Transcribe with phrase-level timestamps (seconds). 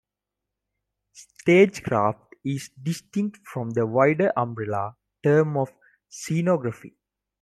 [1.13, 5.71] Stagecraft is distinct from the wider umbrella term of
[6.09, 6.95] scenography.